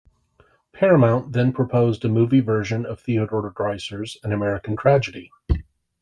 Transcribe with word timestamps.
Paramount 0.73 1.31
then 1.31 1.53
proposed 1.53 2.03
a 2.03 2.09
movie 2.09 2.39
version 2.39 2.87
of 2.87 2.99
Theodore 2.99 3.53
Dreiser's 3.55 4.17
"An 4.23 4.33
American 4.33 4.75
Tragedy". 4.75 5.29